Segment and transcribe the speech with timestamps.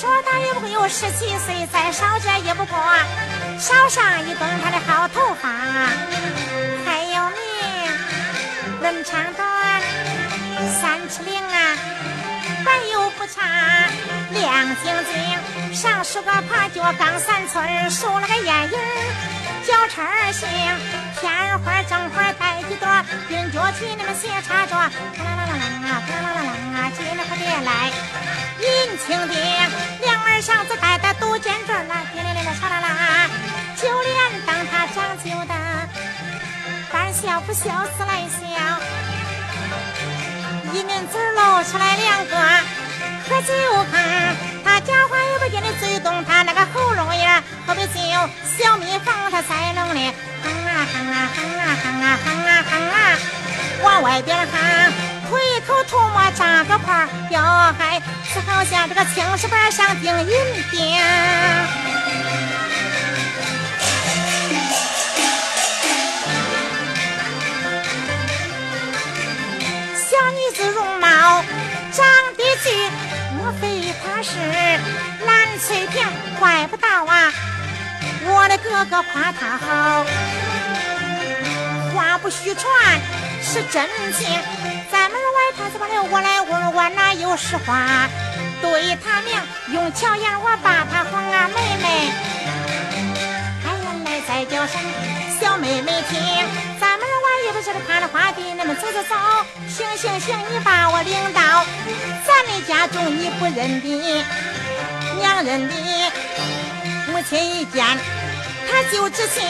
[0.00, 2.78] 说他也不有十七岁，再少这也不过
[3.58, 5.50] 少上一根他的好头发。
[6.86, 7.36] 还有你，
[8.82, 9.82] 人长短，
[10.80, 11.76] 三尺零啊，
[12.64, 13.42] 白又不差，
[14.30, 15.74] 亮晶晶。
[15.74, 18.78] 上梳个耙，脚刚三寸，梳了个眼影，
[19.70, 20.48] 脚叉儿行，
[21.20, 22.88] 片花正花带几朵，
[23.28, 24.90] 云脚起你们斜插着，啦
[25.22, 27.86] 啦啦啦啦，啦啦啦啦啊，接了可别来，
[28.58, 29.34] 银青的，
[30.02, 33.30] 两耳上子戴的都尖坠啦，叮铃铃的唰啦啦，
[33.80, 34.10] 就连
[34.44, 35.54] 当他长久的，
[36.90, 38.42] 半笑不笑死来笑，
[40.72, 42.36] 一抿嘴露出来两个，
[43.28, 43.54] 喝酒
[43.92, 44.02] 坑，
[44.64, 45.69] 他讲话也不见得
[54.02, 54.92] 外边哼，
[55.28, 58.00] 腿口吐沫扎个块儿，哟嗨，
[58.32, 60.26] 是好像这个青石板上钉银
[60.70, 60.98] 钉。
[69.94, 71.44] 小女子容貌
[71.92, 72.06] 长
[72.36, 72.90] 得俊，
[73.36, 74.30] 莫非她是
[75.26, 76.06] 蓝翠萍？
[76.38, 77.30] 怪不到啊，
[78.24, 80.06] 我的哥哥夸她好。
[81.94, 82.64] 话不虚传，
[83.52, 84.28] 是真情。
[84.92, 86.00] 在门外他怎么的？
[86.04, 88.08] 我来问，我哪有实话？
[88.62, 89.34] 对他名
[89.72, 92.12] 用巧言，我把他哄啊，妹妹。
[93.66, 94.80] 哎原来在叫声
[95.40, 96.20] 小妹妹听，
[96.78, 99.16] 咱们外也不是看了花的，你们走走走，
[99.68, 101.64] 行行行，你把我领到
[102.24, 104.24] 咱的家中，你不认的，
[105.18, 105.74] 娘认的，
[107.08, 107.84] 母亲一见
[108.70, 109.42] 他就知情，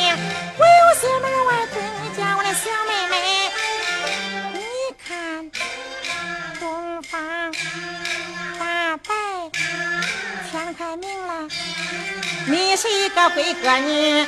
[12.46, 14.26] 你是一个闺阁女，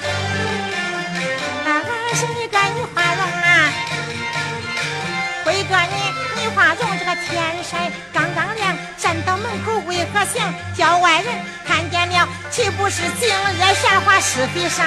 [1.64, 1.82] 俺
[2.14, 3.72] 是一个女花容啊。
[5.44, 7.76] 闺阁女，女花容这个天色
[8.12, 10.42] 刚刚亮，站到门口为何行？
[10.76, 11.34] 叫外人
[11.66, 14.86] 看见了，岂不是今日闲话是非上？